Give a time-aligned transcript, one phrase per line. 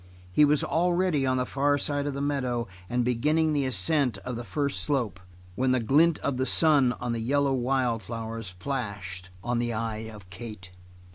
[0.31, 4.35] He was already on the far side of the meadow, and beginning the ascent of
[4.35, 5.19] the first slope
[5.53, 10.09] when the glint of the sun on the yellow wild flowers flashed on the eye
[10.09, 10.71] of Kate.